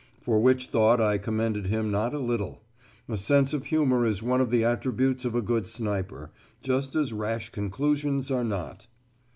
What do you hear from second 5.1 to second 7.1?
of a good sniper, just